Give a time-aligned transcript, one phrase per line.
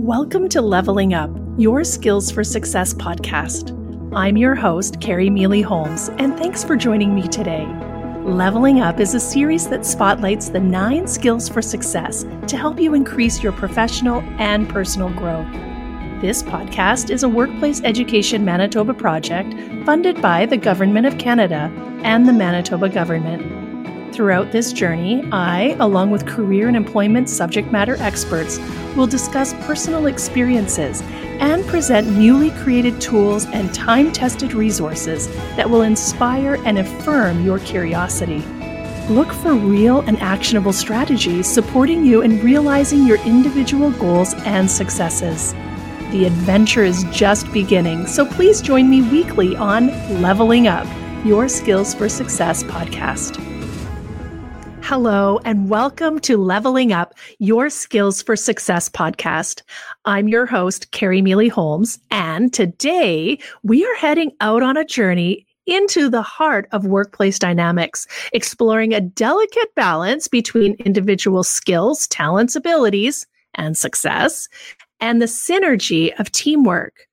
[0.00, 3.76] Welcome to Leveling Up, your Skills for Success podcast.
[4.16, 7.66] I'm your host, Carrie Mealy Holmes, and thanks for joining me today.
[8.24, 12.94] Leveling Up is a series that spotlights the nine skills for success to help you
[12.94, 15.52] increase your professional and personal growth.
[16.22, 19.52] This podcast is a Workplace Education Manitoba project
[19.84, 21.70] funded by the Government of Canada
[22.04, 23.59] and the Manitoba Government.
[24.12, 28.58] Throughout this journey, I, along with career and employment subject matter experts,
[28.96, 31.00] will discuss personal experiences
[31.38, 37.60] and present newly created tools and time tested resources that will inspire and affirm your
[37.60, 38.40] curiosity.
[39.08, 45.52] Look for real and actionable strategies supporting you in realizing your individual goals and successes.
[46.10, 49.88] The adventure is just beginning, so please join me weekly on
[50.20, 50.86] Leveling Up,
[51.24, 53.49] your Skills for Success podcast.
[54.90, 59.62] Hello, and welcome to Leveling Up Your Skills for Success podcast.
[60.04, 65.46] I'm your host, Carrie Mealy Holmes, and today we are heading out on a journey
[65.64, 73.28] into the heart of workplace dynamics, exploring a delicate balance between individual skills, talents, abilities,
[73.54, 74.48] and success,
[74.98, 77.06] and the synergy of teamwork.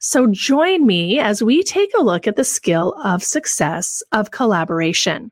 [0.00, 5.30] So join me as we take a look at the skill of success of collaboration.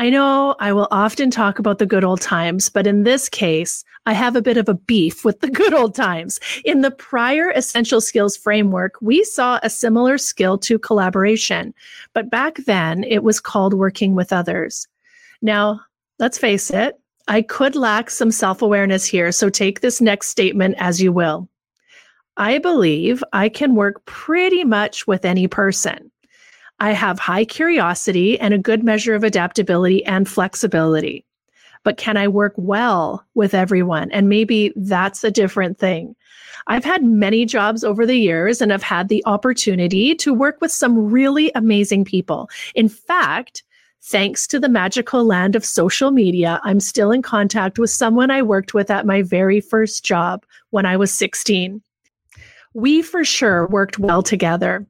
[0.00, 3.84] I know I will often talk about the good old times, but in this case,
[4.06, 6.40] I have a bit of a beef with the good old times.
[6.64, 11.74] In the prior essential skills framework, we saw a similar skill to collaboration,
[12.14, 14.88] but back then it was called working with others.
[15.42, 15.82] Now,
[16.18, 16.98] let's face it,
[17.28, 21.46] I could lack some self awareness here, so take this next statement as you will.
[22.38, 26.09] I believe I can work pretty much with any person.
[26.80, 31.24] I have high curiosity and a good measure of adaptability and flexibility.
[31.84, 34.10] But can I work well with everyone?
[34.10, 36.16] And maybe that's a different thing.
[36.66, 40.72] I've had many jobs over the years and I've had the opportunity to work with
[40.72, 42.50] some really amazing people.
[42.74, 43.62] In fact,
[44.02, 48.42] thanks to the magical land of social media, I'm still in contact with someone I
[48.42, 51.82] worked with at my very first job when I was 16.
[52.72, 54.86] We for sure worked well together.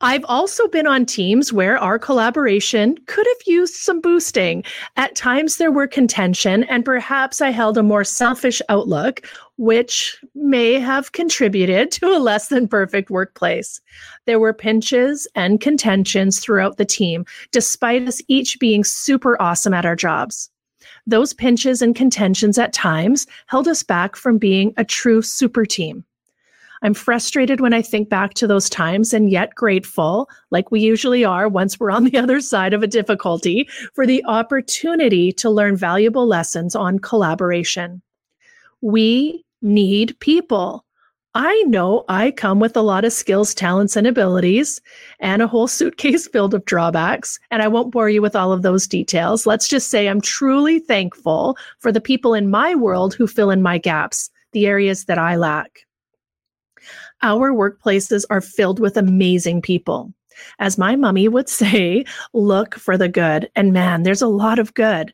[0.00, 4.64] I've also been on teams where our collaboration could have used some boosting.
[4.96, 9.26] At times there were contention, and perhaps I held a more selfish outlook,
[9.56, 13.80] which may have contributed to a less than perfect workplace.
[14.26, 19.86] There were pinches and contentions throughout the team, despite us each being super awesome at
[19.86, 20.50] our jobs.
[21.06, 26.04] Those pinches and contentions at times held us back from being a true super team.
[26.82, 31.24] I'm frustrated when I think back to those times and yet grateful, like we usually
[31.24, 35.76] are once we're on the other side of a difficulty, for the opportunity to learn
[35.76, 38.00] valuable lessons on collaboration.
[38.80, 40.84] We need people.
[41.34, 44.80] I know I come with a lot of skills, talents, and abilities,
[45.20, 47.38] and a whole suitcase filled of drawbacks.
[47.50, 49.46] And I won't bore you with all of those details.
[49.46, 53.62] Let's just say I'm truly thankful for the people in my world who fill in
[53.62, 55.86] my gaps, the areas that I lack.
[57.22, 60.12] Our workplaces are filled with amazing people.
[60.58, 63.50] As my mummy would say, look for the good.
[63.56, 65.12] And man, there's a lot of good.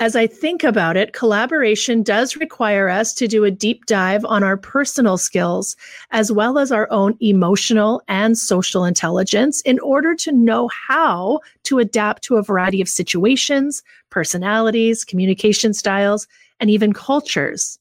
[0.00, 4.42] As I think about it, collaboration does require us to do a deep dive on
[4.42, 5.76] our personal skills,
[6.10, 11.80] as well as our own emotional and social intelligence, in order to know how to
[11.80, 16.26] adapt to a variety of situations, personalities, communication styles,
[16.60, 17.78] and even cultures.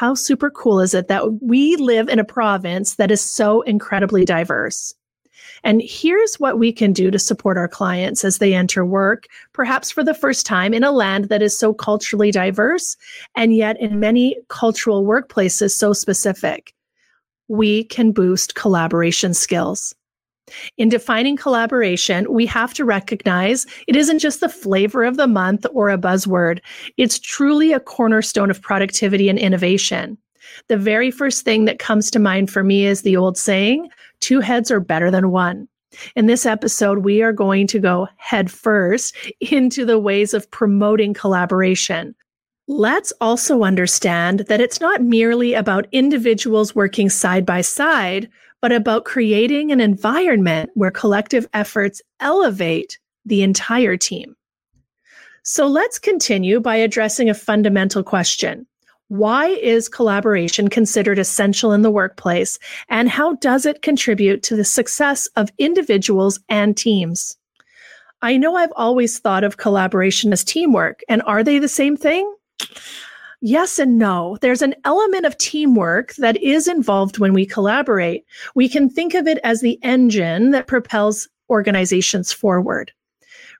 [0.00, 4.24] How super cool is it that we live in a province that is so incredibly
[4.24, 4.94] diverse?
[5.62, 9.90] And here's what we can do to support our clients as they enter work, perhaps
[9.90, 12.96] for the first time in a land that is so culturally diverse
[13.36, 16.74] and yet in many cultural workplaces so specific.
[17.48, 19.94] We can boost collaboration skills.
[20.76, 25.66] In defining collaboration, we have to recognize it isn't just the flavor of the month
[25.72, 26.60] or a buzzword.
[26.96, 30.18] It's truly a cornerstone of productivity and innovation.
[30.68, 33.88] The very first thing that comes to mind for me is the old saying,
[34.20, 35.68] two heads are better than one.
[36.14, 41.14] In this episode, we are going to go head first into the ways of promoting
[41.14, 42.14] collaboration.
[42.68, 48.28] Let's also understand that it's not merely about individuals working side by side,
[48.60, 54.36] but about creating an environment where collective efforts elevate the entire team.
[55.42, 58.66] So let's continue by addressing a fundamental question.
[59.08, 62.58] Why is collaboration considered essential in the workplace,
[62.88, 67.36] and how does it contribute to the success of individuals and teams?
[68.22, 72.32] I know I've always thought of collaboration as teamwork, and are they the same thing?
[73.42, 74.36] Yes and no.
[74.42, 78.26] There's an element of teamwork that is involved when we collaborate.
[78.54, 82.92] We can think of it as the engine that propels organizations forward.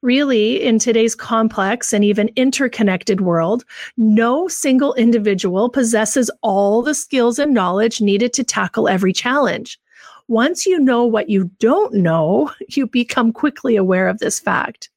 [0.03, 3.65] Really, in today's complex and even interconnected world,
[3.97, 9.79] no single individual possesses all the skills and knowledge needed to tackle every challenge.
[10.29, 14.91] Once you know what you don't know, you become quickly aware of this fact.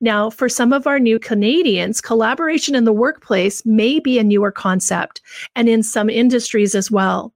[0.00, 4.52] Now, for some of our new Canadians, collaboration in the workplace may be a newer
[4.52, 5.20] concept,
[5.56, 7.32] and in some industries as well.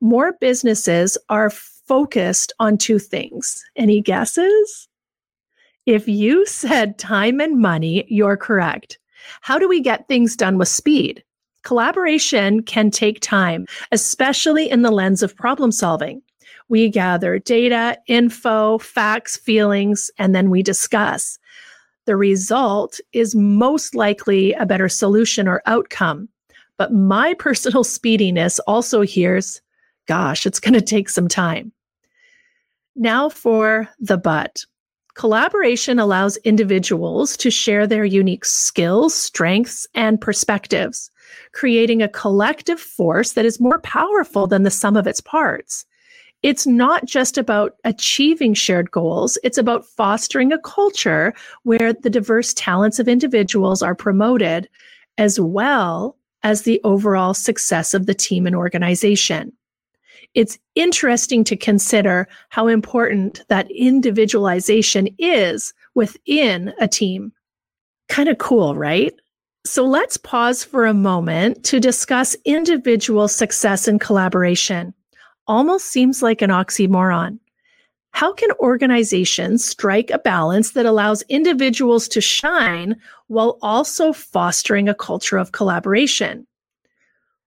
[0.00, 3.64] More businesses are focused on two things.
[3.76, 4.88] Any guesses?
[5.86, 8.98] If you said time and money, you're correct.
[9.40, 11.22] How do we get things done with speed?
[11.62, 16.22] Collaboration can take time, especially in the lens of problem solving.
[16.68, 21.38] We gather data, info, facts, feelings, and then we discuss
[22.06, 26.28] the result is most likely a better solution or outcome.
[26.76, 29.60] But my personal speediness also hears,
[30.06, 31.72] gosh, it's going to take some time.
[32.96, 34.64] Now for the but.
[35.14, 41.10] Collaboration allows individuals to share their unique skills, strengths, and perspectives,
[41.52, 45.84] creating a collective force that is more powerful than the sum of its parts
[46.42, 51.34] it's not just about achieving shared goals, it's about fostering a culture
[51.64, 54.68] where the diverse talents of individuals are promoted,
[55.18, 59.52] as well as the overall success of the team and organization.
[60.34, 67.32] It's interesting to consider how important that individualization is within a team.
[68.08, 69.12] Kind of cool, right?
[69.66, 74.94] So let's pause for a moment to discuss individual success and collaboration
[75.50, 77.36] almost seems like an oxymoron.
[78.12, 82.94] How can organizations strike a balance that allows individuals to shine
[83.26, 86.46] while also fostering a culture of collaboration?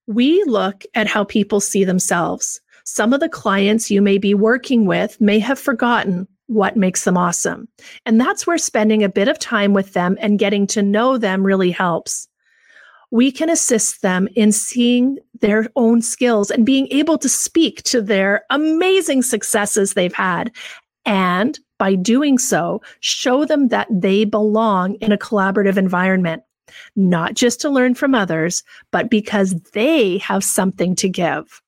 [0.05, 2.59] We look at how people see themselves.
[2.83, 7.17] Some of the clients you may be working with may have forgotten what makes them
[7.17, 7.69] awesome.
[8.05, 11.41] And that's where spending a bit of time with them and getting to know them
[11.45, 12.27] really helps
[13.13, 18.01] we can assist them in seeing their own skills and being able to speak to
[18.01, 20.51] their amazing successes they've had.
[21.06, 26.42] And by doing so, show them that they belong in a collaborative environment,
[26.95, 31.62] not just to learn from others, but because they have something to give.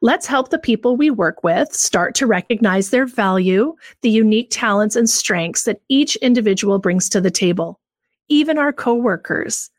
[0.00, 4.96] Let's help the people we work with start to recognize their value, the unique talents
[4.96, 7.80] and strengths that each individual brings to the table,
[8.30, 9.70] even our coworkers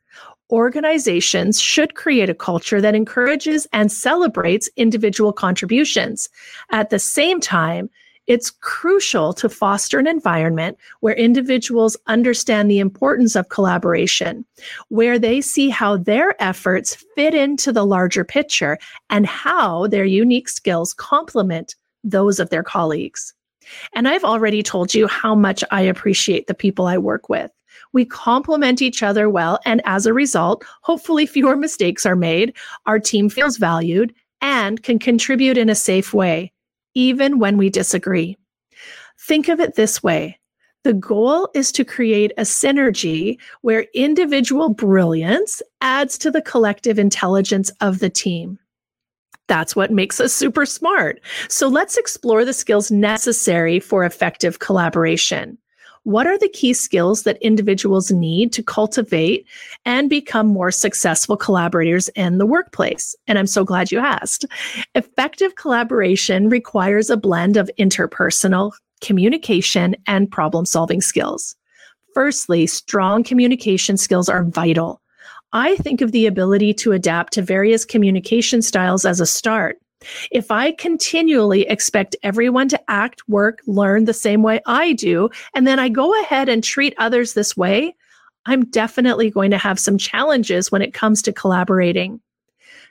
[0.52, 6.30] organizations should create a culture that encourages and celebrates individual contributions.
[6.72, 7.90] At the same time,
[8.28, 14.46] it's crucial to foster an environment where individuals understand the importance of collaboration,
[14.90, 20.50] where they see how their efforts fit into the larger picture and how their unique
[20.50, 23.34] skills complement those of their colleagues.
[23.94, 27.52] And I've already told you how much I appreciate the people I work with.
[27.94, 29.60] We complement each other well.
[29.66, 32.56] And as a result, hopefully fewer mistakes are made.
[32.86, 36.52] Our team feels valued and can contribute in a safe way,
[36.94, 38.38] even when we disagree.
[39.20, 40.40] Think of it this way.
[40.84, 47.72] The goal is to create a synergy where individual brilliance adds to the collective intelligence
[47.82, 48.60] of the team.
[49.48, 51.22] That's what makes us super smart.
[51.50, 55.58] So let's explore the skills necessary for effective collaboration.
[56.06, 59.48] What are the key skills that individuals need to cultivate
[59.86, 63.16] and become more successful collaborators in the workplace?
[63.26, 64.46] And I'm so glad you asked.
[64.94, 71.56] Effective collaboration requires a blend of interpersonal communication and problem solving skills.
[72.14, 75.02] Firstly, strong communication skills are vital.
[75.54, 79.80] I think of the ability to adapt to various communication styles as a start.
[80.32, 85.66] If I continually expect everyone to act, work, learn the same way I do, and
[85.66, 87.96] then I go ahead and treat others this way,
[88.46, 92.22] I'm definitely going to have some challenges when it comes to collaborating.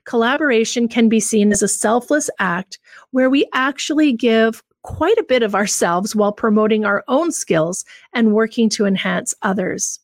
[0.04, 2.78] Collaboration can be seen as a selfless act
[3.12, 8.34] where we actually give quite a bit of ourselves while promoting our own skills and
[8.34, 9.98] working to enhance others.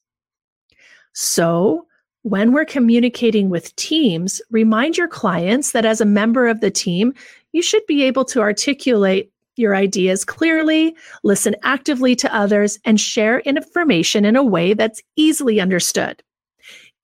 [1.13, 1.87] So,
[2.23, 7.15] when we're communicating with teams, remind your clients that as a member of the team,
[7.53, 13.41] you should be able to articulate your ideas clearly, listen actively to others, and share
[13.41, 16.23] information in a way that's easily understood.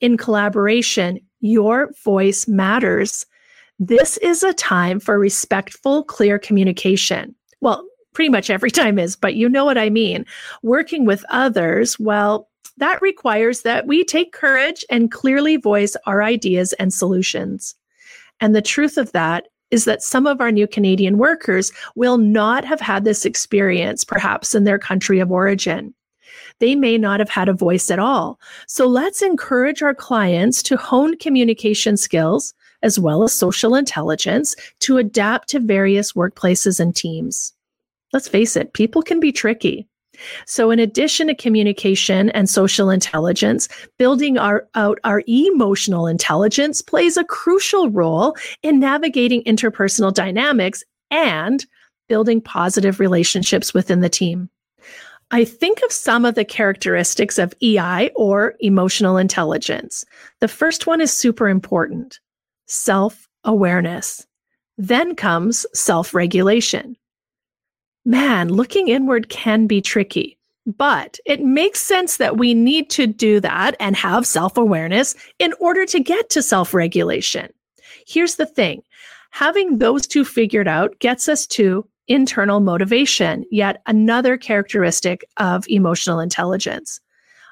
[0.00, 3.26] In collaboration, your voice matters.
[3.78, 7.34] This is a time for respectful, clear communication.
[7.60, 10.24] Well, pretty much every time is, but you know what I mean.
[10.62, 16.72] Working with others, well, that requires that we take courage and clearly voice our ideas
[16.74, 17.74] and solutions.
[18.40, 22.64] And the truth of that is that some of our new Canadian workers will not
[22.64, 25.94] have had this experience, perhaps in their country of origin.
[26.60, 28.38] They may not have had a voice at all.
[28.66, 34.98] So let's encourage our clients to hone communication skills as well as social intelligence to
[34.98, 37.52] adapt to various workplaces and teams.
[38.12, 39.88] Let's face it, people can be tricky.
[40.46, 43.68] So, in addition to communication and social intelligence,
[43.98, 51.64] building our, out our emotional intelligence plays a crucial role in navigating interpersonal dynamics and
[52.08, 54.48] building positive relationships within the team.
[55.32, 60.04] I think of some of the characteristics of EI or emotional intelligence.
[60.40, 62.20] The first one is super important
[62.66, 64.26] self awareness.
[64.78, 66.96] Then comes self regulation
[68.06, 70.38] man, looking inward can be tricky.
[70.64, 75.52] But it makes sense that we need to do that and have self awareness in
[75.60, 77.52] order to get to self regulation.
[78.06, 78.82] Here's the thing
[79.30, 86.20] having those two figured out gets us to internal motivation, yet another characteristic of emotional
[86.20, 87.00] intelligence.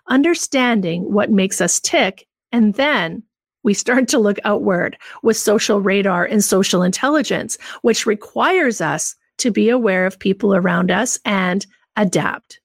[0.09, 3.23] Understanding what makes us tick, and then
[3.63, 9.51] we start to look outward with social radar and social intelligence, which requires us to
[9.51, 12.61] be aware of people around us and adapt.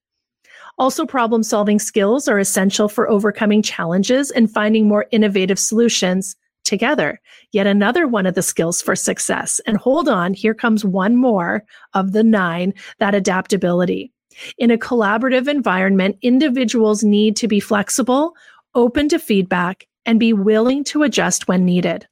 [0.78, 7.20] Also, problem solving skills are essential for overcoming challenges and finding more innovative solutions together.
[7.52, 9.60] Yet another one of the skills for success.
[9.66, 14.14] And hold on, here comes one more of the nine that adaptability.
[14.58, 18.34] In a collaborative environment, individuals need to be flexible,
[18.74, 22.08] open to feedback, and be willing to adjust when needed.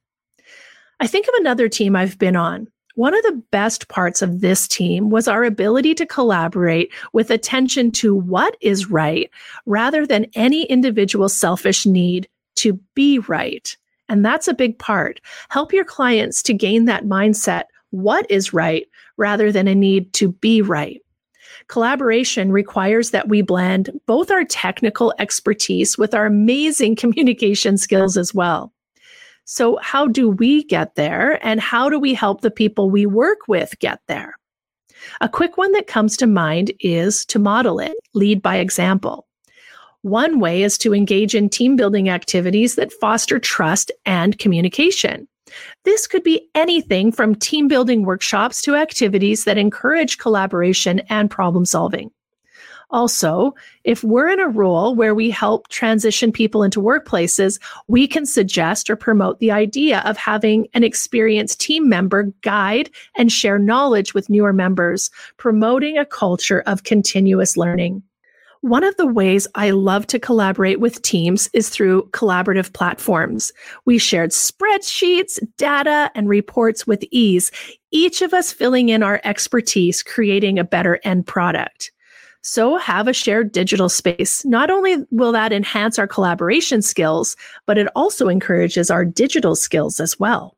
[1.00, 2.68] I think of another team I've been on.
[2.98, 7.92] One of the best parts of this team was our ability to collaborate with attention
[7.92, 9.30] to what is right
[9.68, 13.78] rather than any individual selfish need to be right.
[14.10, 15.22] And that's a big part.
[15.50, 20.32] Help your clients to gain that mindset what is right rather than a need to
[20.32, 21.00] be right.
[21.68, 28.34] Collaboration requires that we blend both our technical expertise with our amazing communication skills as
[28.34, 28.74] well.
[29.50, 31.40] So, how do we get there?
[31.42, 34.36] And how do we help the people we work with get there?
[35.22, 39.26] A quick one that comes to mind is to model it, lead by example.
[40.02, 45.30] One way is to engage in team building activities that foster trust and communication.
[45.86, 51.66] This could be anything from team building workshops to activities that encourage collaboration and problem
[51.66, 52.12] solving.
[52.90, 53.54] Also,
[53.84, 58.90] if we're in a role where we help transition people into workplaces, we can suggest
[58.90, 64.30] or promote the idea of having an experienced team member guide and share knowledge with
[64.30, 68.02] newer members, promoting a culture of continuous learning.
[68.62, 73.52] One of the ways I love to collaborate with teams is through collaborative platforms.
[73.86, 77.52] We shared spreadsheets, data, and reports with ease,
[77.92, 81.92] each of us filling in our expertise, creating a better end product.
[82.48, 84.46] So have a shared digital space.
[84.46, 87.36] Not only will that enhance our collaboration skills,
[87.66, 90.56] but it also encourages our digital skills as well.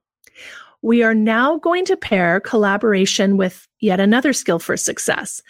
[0.83, 5.41] We are now going to pair collaboration with yet another skill for success.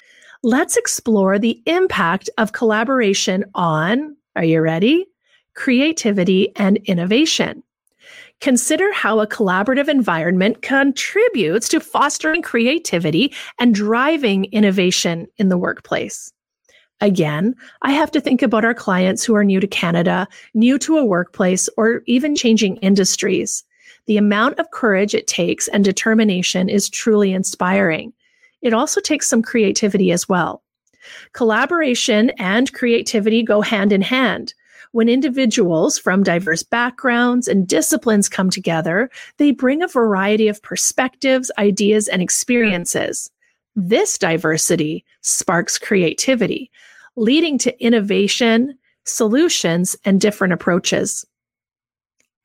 [0.41, 5.07] Let's explore the impact of collaboration on, are you ready?
[5.55, 7.63] Creativity and innovation.
[8.41, 16.31] Consider how a collaborative environment contributes to fostering creativity and driving innovation in the workplace.
[17.01, 20.97] Again, I have to think about our clients who are new to Canada, new to
[20.97, 23.63] a workplace, or even changing industries.
[24.05, 28.11] The amount of courage it takes and determination is truly inspiring.
[28.61, 30.61] It also takes some creativity as well.
[31.33, 34.53] Collaboration and creativity go hand in hand.
[34.91, 41.51] When individuals from diverse backgrounds and disciplines come together, they bring a variety of perspectives,
[41.59, 43.29] ideas, and experiences.
[43.75, 46.71] This diversity sparks creativity,
[47.15, 51.23] leading to innovation, solutions, and different approaches.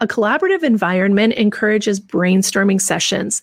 [0.00, 3.42] A collaborative environment encourages brainstorming sessions,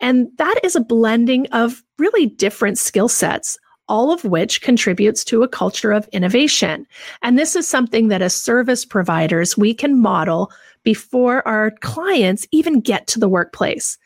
[0.00, 5.42] and that is a blending of really different skill sets all of which contributes to
[5.42, 6.86] a culture of innovation.
[7.22, 10.50] And this is something that as service providers, we can model
[10.82, 13.98] before our clients even get to the workplace.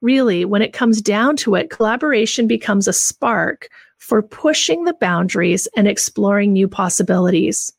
[0.00, 5.66] Really, when it comes down to it, collaboration becomes a spark for pushing the boundaries
[5.76, 7.72] and exploring new possibilities.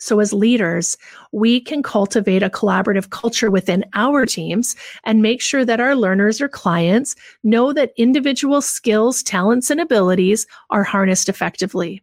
[0.00, 0.96] So, as leaders,
[1.30, 6.40] we can cultivate a collaborative culture within our teams and make sure that our learners
[6.40, 7.14] or clients
[7.44, 12.02] know that individual skills, talents, and abilities are harnessed effectively.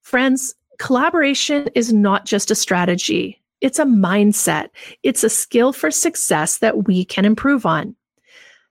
[0.00, 4.70] Friends, Collaboration is not just a strategy, it's a mindset.
[5.04, 7.94] It's a skill for success that we can improve on.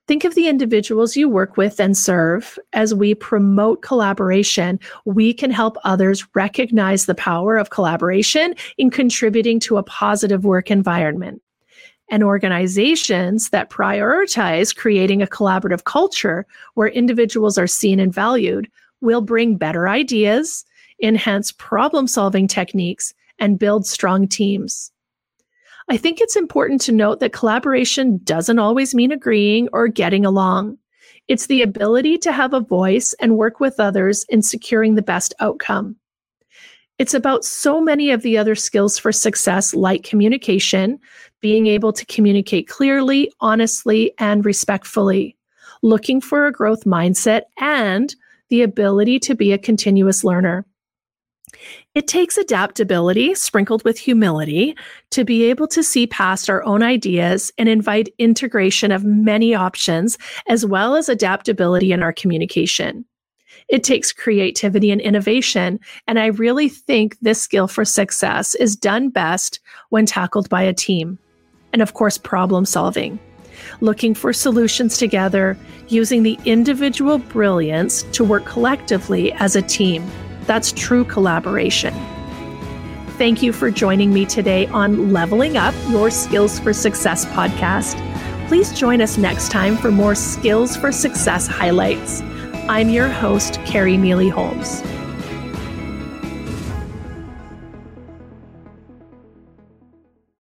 [0.08, 2.58] Think of the individuals you work with and serve.
[2.74, 9.60] As we promote collaboration, we can help others recognize the power of collaboration in contributing
[9.62, 11.42] to a positive work environment.
[12.10, 19.22] And organizations that prioritize creating a collaborative culture where individuals are seen and valued will
[19.22, 20.66] bring better ideas,
[21.02, 24.91] enhance problem solving techniques, and build strong teams.
[25.90, 30.78] I think it's important to note that collaboration doesn't always mean agreeing or getting along.
[31.28, 35.34] It's the ability to have a voice and work with others in securing the best
[35.40, 35.96] outcome.
[36.98, 41.00] It's about so many of the other skills for success, like communication,
[41.40, 45.36] being able to communicate clearly, honestly, and respectfully,
[45.82, 48.16] looking for a growth mindset, and
[48.50, 50.66] the ability to be a continuous learner.
[51.94, 54.76] It takes adaptability sprinkled with humility
[55.12, 60.18] to be able to see past our own ideas and invite integration of many options,
[60.48, 63.06] as well as adaptability in our communication.
[63.68, 65.80] It takes creativity and innovation.
[66.08, 70.74] And I really think this skill for success is done best when tackled by a
[70.74, 71.20] team.
[71.74, 73.20] And of course, problem solving.
[73.80, 80.10] Looking for solutions together, using the individual brilliance to work collectively as a team.
[80.42, 81.94] That's true collaboration.
[83.18, 87.96] Thank you for joining me today on Leveling Up Your Skills for Success podcast.
[88.48, 92.22] Please join us next time for more Skills for Success highlights.
[92.68, 94.82] I'm your host, Carrie Mealy Holmes.